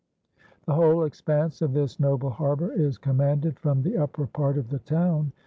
The 0.65 0.73
whole 0.73 1.03
expanse 1.03 1.61
of 1.61 1.73
this 1.73 1.99
noble 1.99 2.31
harbour 2.31 2.73
is 2.73 2.97
commanded 2.97 3.59
from 3.59 3.83
the 3.83 3.97
upper 3.99 4.25
part 4.25 4.57
of 4.57 4.69
the 4.69 4.79
town. 4.79 5.31